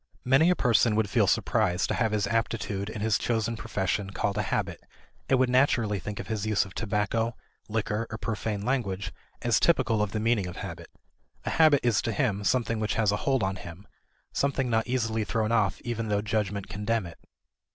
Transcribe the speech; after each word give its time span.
Many 0.25 0.49
a 0.49 0.55
person 0.55 0.95
would 0.95 1.11
feel 1.11 1.27
surprised 1.27 1.87
to 1.89 1.93
have 1.93 2.11
his 2.11 2.25
aptitude 2.25 2.89
in 2.89 3.01
his 3.01 3.19
chosen 3.19 3.55
profession 3.55 4.09
called 4.09 4.35
a 4.35 4.41
habit, 4.41 4.81
and 5.29 5.37
would 5.37 5.47
naturally 5.47 5.99
think 5.99 6.19
of 6.19 6.25
his 6.25 6.43
use 6.43 6.65
of 6.65 6.73
tobacco, 6.73 7.35
liquor, 7.69 8.07
or 8.09 8.17
profane 8.17 8.65
language 8.65 9.13
as 9.43 9.59
typical 9.59 10.01
of 10.01 10.11
the 10.11 10.19
meaning 10.19 10.47
of 10.47 10.55
habit. 10.55 10.89
A 11.45 11.51
habit 11.51 11.81
is 11.83 12.01
to 12.01 12.13
him 12.13 12.43
something 12.43 12.79
which 12.79 12.95
has 12.95 13.11
a 13.11 13.17
hold 13.17 13.43
on 13.43 13.57
him, 13.57 13.87
something 14.33 14.71
not 14.71 14.87
easily 14.87 15.23
thrown 15.23 15.51
off 15.51 15.79
even 15.81 16.07
though 16.07 16.23
judgment 16.23 16.67
condemn 16.67 17.05
it. 17.05 17.19